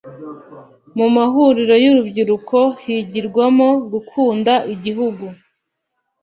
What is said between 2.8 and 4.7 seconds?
higirwagamo gukunda